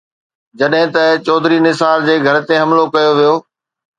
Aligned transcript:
جڏهن 0.59 0.87
ته 0.95 1.03
چوڌري 1.25 1.57
نثار 1.67 1.97
جي 2.07 2.15
گهر 2.25 2.41
تي 2.47 2.55
حملو 2.61 2.83
ڪيو 2.93 3.11
ويو. 3.17 3.35